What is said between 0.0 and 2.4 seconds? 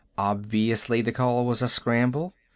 Obviously the call was a scramble.